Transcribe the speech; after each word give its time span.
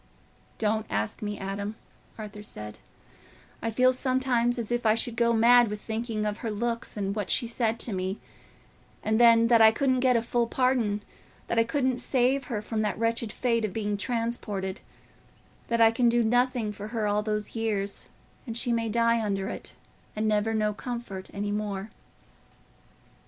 "Don't 0.57 0.87
ask 0.89 1.21
me, 1.21 1.37
Adam," 1.37 1.75
Arthur 2.17 2.41
said; 2.41 2.79
"I 3.61 3.69
feel 3.69 3.93
sometimes 3.93 4.57
as 4.57 4.71
if 4.71 4.83
I 4.83 4.95
should 4.95 5.15
go 5.15 5.31
mad 5.31 5.67
with 5.67 5.79
thinking 5.79 6.25
of 6.25 6.37
her 6.39 6.49
looks 6.49 6.97
and 6.97 7.15
what 7.15 7.29
she 7.29 7.45
said 7.45 7.79
to 7.81 7.93
me, 7.93 8.19
and 9.03 9.19
then, 9.19 9.45
that 9.49 9.61
I 9.61 9.71
couldn't 9.71 9.99
get 9.99 10.15
a 10.15 10.23
full 10.23 10.47
pardon—that 10.47 11.59
I 11.59 11.63
couldn't 11.63 11.99
save 11.99 12.45
her 12.45 12.63
from 12.63 12.81
that 12.81 12.97
wretched 12.97 13.31
fate 13.31 13.63
of 13.63 13.73
being 13.73 13.95
transported—that 13.95 15.79
I 15.79 15.91
can 15.91 16.09
do 16.09 16.23
nothing 16.23 16.71
for 16.73 16.87
her 16.87 17.05
all 17.05 17.21
those 17.21 17.55
years; 17.55 18.09
and 18.47 18.57
she 18.57 18.73
may 18.73 18.89
die 18.89 19.21
under 19.23 19.49
it, 19.49 19.75
and 20.15 20.27
never 20.27 20.55
know 20.55 20.73
comfort 20.73 21.29
any 21.31 21.51
more." 21.51 21.91